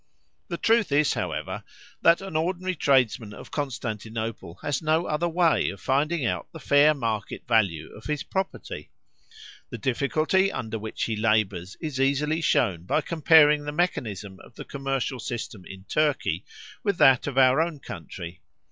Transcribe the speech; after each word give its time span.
The 0.47 0.57
truth 0.57 0.91
is, 0.91 1.13
however, 1.13 1.63
that 2.01 2.21
an 2.21 2.35
ordinary 2.35 2.73
tradesman 2.73 3.33
of 3.35 3.51
Constantinople 3.51 4.55
has 4.63 4.81
no 4.81 5.05
other 5.05 5.29
way 5.29 5.69
of 5.69 5.79
finding 5.79 6.25
out 6.25 6.47
the 6.51 6.59
fair 6.59 6.95
market 6.95 7.47
value 7.47 7.93
of 7.93 8.05
his 8.05 8.23
property. 8.23 8.89
The 9.69 9.77
difficulty 9.77 10.51
under 10.51 10.79
which 10.79 11.03
he 11.03 11.15
labours 11.15 11.77
is 11.79 12.01
easily 12.01 12.41
shown 12.41 12.85
by 12.87 13.01
comparing 13.01 13.65
the 13.65 13.71
mechanism 13.71 14.39
of 14.39 14.55
the 14.55 14.65
commercial 14.65 15.19
system 15.19 15.65
in 15.67 15.83
Turkey 15.83 16.45
with 16.83 16.97
that 16.97 17.27
of 17.27 17.37
our 17.37 17.61
own 17.61 17.77
country. 17.77 18.41